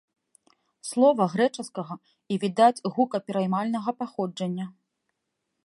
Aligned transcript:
Слова 0.91 1.27
грэчаскага 1.33 1.95
і 2.35 2.39
відаць, 2.45 2.83
гукапераймальнага 2.95 3.89
паходжання. 4.01 4.65